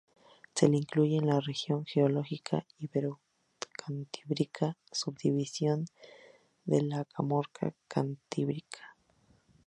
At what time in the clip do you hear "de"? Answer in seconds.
6.65-6.81